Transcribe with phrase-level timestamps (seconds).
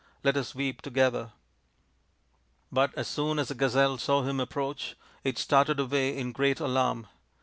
[0.23, 1.31] Let us weep together/'
[2.71, 7.05] But as soon as the gazelle saw him approach, it started away in great alarm.